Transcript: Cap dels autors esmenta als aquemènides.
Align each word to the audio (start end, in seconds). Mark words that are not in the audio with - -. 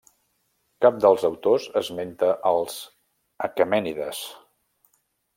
Cap 0.85 0.95
dels 1.03 1.25
autors 1.27 1.67
esmenta 1.81 2.29
als 2.51 2.77
aquemènides. 3.49 4.23